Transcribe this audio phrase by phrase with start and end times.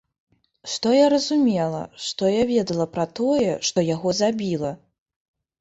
[0.75, 4.77] Што я разумела, што я ведала пра тое, што яго забіла?